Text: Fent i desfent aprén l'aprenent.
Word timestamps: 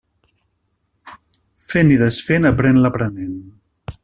Fent 1.67 1.93
i 1.97 2.01
desfent 2.05 2.51
aprén 2.53 2.83
l'aprenent. 2.87 3.41